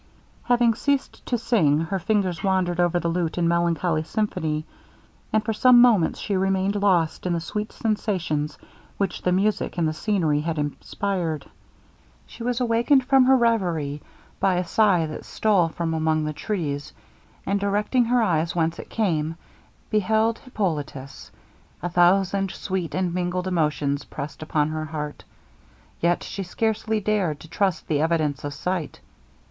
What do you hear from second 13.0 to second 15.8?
from her reverie, by a sigh that stole